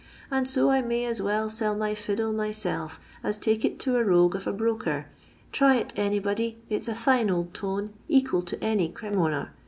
[0.31, 3.97] And so I may as well sell my old fiddle myself as take it to
[3.97, 5.05] a rogue of a broker.
[5.51, 9.51] Try it anybody, it 's a fine old tone, equal to any Cremonar.